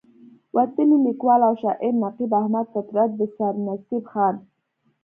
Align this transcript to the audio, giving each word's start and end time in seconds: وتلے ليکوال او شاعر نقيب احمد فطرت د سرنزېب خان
وتلے 0.55 0.97
ليکوال 1.05 1.41
او 1.47 1.53
شاعر 1.61 1.93
نقيب 2.03 2.31
احمد 2.41 2.65
فطرت 2.73 3.09
د 3.19 3.21
سرنزېب 3.35 4.03
خان 4.11 4.35